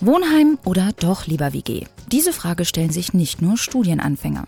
[0.00, 1.84] Wohnheim oder doch lieber WG?
[2.10, 4.46] Diese Frage stellen sich nicht nur Studienanfänger.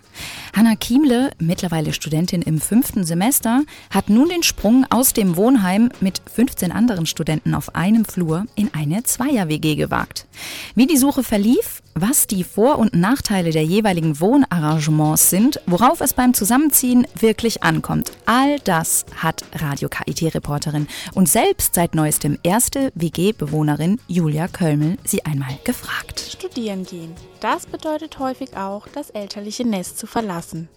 [0.54, 6.21] Hanna Kiemle, mittlerweile Studentin im fünften Semester, hat nun den Sprung aus dem Wohnheim mit
[6.32, 10.27] 15 anderen Studenten auf einem Flur in eine Zweier-WG gewagt.
[10.74, 16.12] Wie die Suche verlief, was die Vor- und Nachteile der jeweiligen Wohnarrangements sind, worauf es
[16.12, 18.12] beim Zusammenziehen wirklich ankommt.
[18.27, 25.59] All das hat Radio KIT-Reporterin und selbst seit neuestem erste WG-Bewohnerin Julia Kölmel sie einmal
[25.64, 26.20] gefragt.
[26.20, 27.14] Studieren gehen.
[27.41, 30.69] Das bedeutet häufig auch, das elterliche Nest zu verlassen.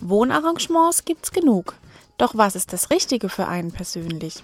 [0.00, 1.74] Wohnarrangements gibt's genug.
[2.16, 4.42] Doch was ist das Richtige für einen persönlich?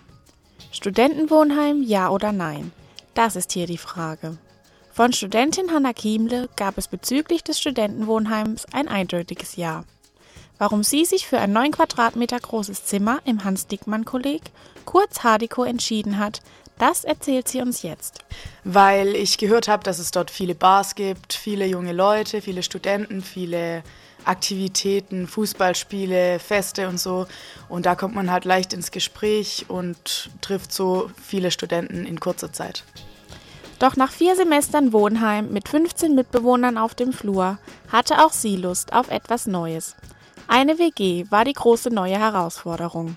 [0.72, 2.70] Studentenwohnheim, ja oder nein?
[3.14, 4.36] Das ist hier die Frage.
[4.98, 9.84] Von Studentin Hanna Kiemle gab es bezüglich des Studentenwohnheims ein eindeutiges Ja.
[10.58, 14.42] Warum sie sich für ein 9 Quadratmeter großes Zimmer im Hans-Dickmann-Kolleg,
[14.86, 16.42] kurz Hardiko, entschieden hat,
[16.80, 18.24] das erzählt sie uns jetzt.
[18.64, 23.22] Weil ich gehört habe, dass es dort viele Bars gibt, viele junge Leute, viele Studenten,
[23.22, 23.84] viele
[24.24, 27.28] Aktivitäten, Fußballspiele, Feste und so.
[27.68, 32.52] Und da kommt man halt leicht ins Gespräch und trifft so viele Studenten in kurzer
[32.52, 32.82] Zeit.
[33.78, 37.58] Doch nach vier Semestern Wohnheim mit 15 Mitbewohnern auf dem Flur
[37.92, 39.94] hatte auch sie Lust auf etwas Neues.
[40.48, 43.16] Eine WG war die große neue Herausforderung.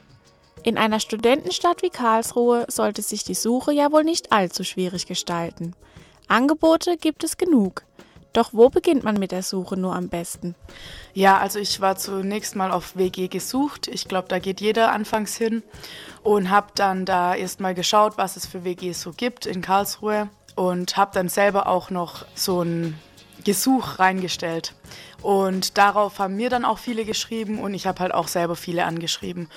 [0.63, 5.73] In einer Studentenstadt wie Karlsruhe sollte sich die Suche ja wohl nicht allzu schwierig gestalten.
[6.27, 7.83] Angebote gibt es genug.
[8.33, 10.55] Doch wo beginnt man mit der Suche nur am besten?
[11.13, 13.87] Ja, also ich war zunächst mal auf WG gesucht.
[13.87, 15.63] Ich glaube, da geht jeder anfangs hin
[16.23, 20.29] und habe dann da erst mal geschaut, was es für WGs so gibt in Karlsruhe
[20.55, 22.99] und habe dann selber auch noch so ein
[23.43, 24.73] Gesuch reingestellt.
[25.21, 28.85] Und darauf haben mir dann auch viele geschrieben und ich habe halt auch selber viele
[28.85, 29.49] angeschrieben.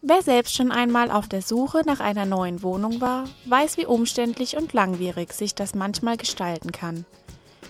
[0.00, 4.56] Wer selbst schon einmal auf der Suche nach einer neuen Wohnung war, weiß, wie umständlich
[4.56, 7.04] und langwierig sich das manchmal gestalten kann.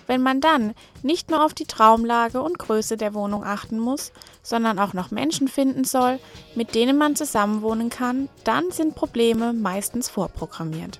[0.05, 4.11] Wenn man dann nicht nur auf die Traumlage und Größe der Wohnung achten muss,
[4.43, 6.19] sondern auch noch Menschen finden soll,
[6.55, 10.99] mit denen man zusammenwohnen kann, dann sind Probleme meistens vorprogrammiert.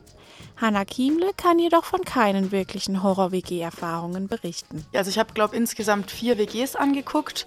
[0.61, 4.85] Hanna Kiemle kann jedoch von keinen wirklichen Horror-WG-Erfahrungen berichten.
[4.93, 7.45] Also ich habe, glaube insgesamt vier WGs angeguckt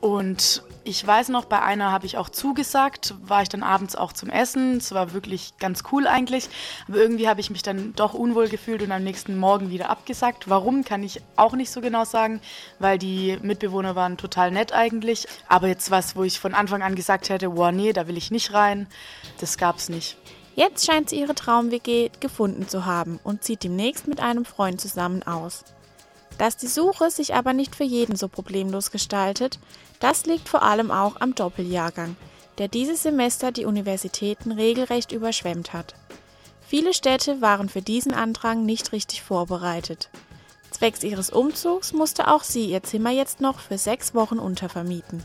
[0.00, 4.12] und ich weiß noch, bei einer habe ich auch zugesagt, war ich dann abends auch
[4.12, 4.76] zum Essen.
[4.76, 6.48] Es war wirklich ganz cool eigentlich,
[6.86, 10.48] aber irgendwie habe ich mich dann doch unwohl gefühlt und am nächsten Morgen wieder abgesagt.
[10.48, 12.40] Warum, kann ich auch nicht so genau sagen,
[12.78, 15.26] weil die Mitbewohner waren total nett eigentlich.
[15.48, 18.30] Aber jetzt was, wo ich von Anfang an gesagt hätte, wow, nee, da will ich
[18.30, 18.86] nicht rein,
[19.40, 20.16] das gab es nicht.
[20.56, 25.22] Jetzt scheint sie ihre Traum-WG gefunden zu haben und zieht demnächst mit einem Freund zusammen
[25.22, 25.64] aus.
[26.38, 29.58] Dass die Suche sich aber nicht für jeden so problemlos gestaltet,
[30.00, 32.16] das liegt vor allem auch am Doppeljahrgang,
[32.56, 35.94] der dieses Semester die Universitäten regelrecht überschwemmt hat.
[36.66, 40.08] Viele Städte waren für diesen Andrang nicht richtig vorbereitet.
[40.70, 45.22] Zwecks ihres Umzugs musste auch sie ihr Zimmer jetzt noch für sechs Wochen untervermieten.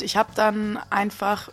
[0.00, 1.50] Ich habe dann einfach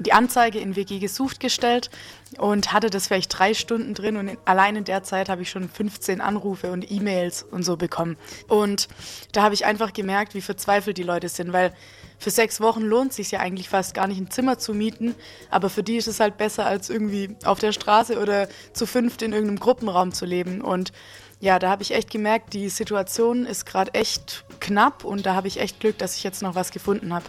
[0.00, 1.90] die Anzeige in WG gesucht gestellt
[2.38, 5.50] und hatte das vielleicht drei Stunden drin und in, allein in der Zeit habe ich
[5.50, 8.16] schon 15 Anrufe und E-Mails und so bekommen.
[8.48, 8.88] Und
[9.32, 11.72] da habe ich einfach gemerkt, wie verzweifelt die Leute sind, weil
[12.18, 15.14] für sechs Wochen lohnt es sich ja eigentlich fast gar nicht ein Zimmer zu mieten,
[15.50, 19.22] aber für die ist es halt besser, als irgendwie auf der Straße oder zu fünft
[19.22, 20.60] in irgendeinem Gruppenraum zu leben.
[20.60, 20.92] Und
[21.40, 25.48] ja, da habe ich echt gemerkt, die Situation ist gerade echt knapp und da habe
[25.48, 27.26] ich echt Glück, dass ich jetzt noch was gefunden habe.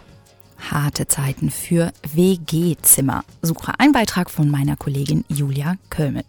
[0.70, 3.24] Harte Zeiten für WG-Zimmer.
[3.42, 6.24] Suche ein Beitrag von meiner Kollegin Julia Kölmel.